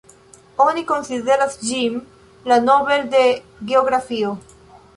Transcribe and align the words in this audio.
Oni 0.63 0.83
konsideras 0.91 1.59
ĝin 1.67 1.99
la 2.53 2.57
Nobel 2.71 3.05
de 3.13 3.21
geografio. 3.73 4.33